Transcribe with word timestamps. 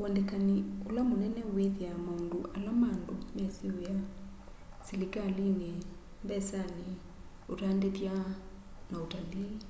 uandĩkanĩ 0.00 0.56
ũla 0.86 1.02
mũnene 1.10 1.42
wĩthĩa 1.54 1.92
maũndũ 2.04 2.38
ala 2.56 2.72
ma 2.80 2.88
andũ 2.94 3.14
mesĩ 3.36 3.66
wĩa 3.76 3.96
selikalĩnĩ 4.86 5.70
mbesanĩ 6.24 6.90
ũtandĩthya 7.52 8.14
na 8.90 8.96
ũtaliinĩ 9.04 9.66